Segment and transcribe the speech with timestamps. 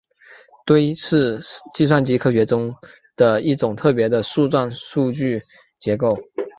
[0.65, 1.39] 堆是
[1.75, 2.75] 计算机科学中
[3.15, 5.43] 的一种特别的树状数据
[5.77, 6.17] 结构。